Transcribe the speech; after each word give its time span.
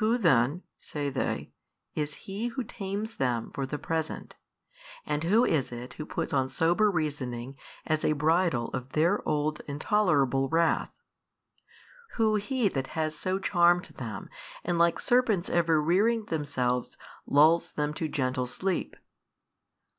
Who 0.00 0.18
then 0.18 0.64
(say 0.76 1.08
they) 1.08 1.50
is 1.94 2.28
He 2.28 2.48
who 2.48 2.62
tames 2.62 3.16
them 3.16 3.50
for 3.54 3.64
the 3.64 3.78
present, 3.78 4.34
and 5.06 5.24
Who 5.24 5.46
is 5.46 5.72
it 5.72 5.94
who 5.94 6.04
puts 6.04 6.34
on 6.34 6.50
sober 6.50 6.90
reasoning 6.90 7.56
as 7.86 8.04
a 8.04 8.12
bridle 8.12 8.68
of 8.74 8.92
their 8.92 9.20
of 9.20 9.22
old 9.26 9.60
intolerable 9.66 10.50
wrath? 10.50 10.92
who 12.16 12.34
He 12.34 12.68
that 12.68 12.88
has 12.88 13.16
so 13.18 13.38
charmed 13.38 13.86
them 13.96 14.28
and 14.62 14.78
like 14.78 15.00
serpents 15.00 15.48
ever 15.48 15.80
rearing 15.80 16.26
themselves 16.26 16.98
lulls 17.26 17.70
them 17.70 17.94
to 17.94 18.08
gentle 18.08 18.46
sleep? 18.46 18.94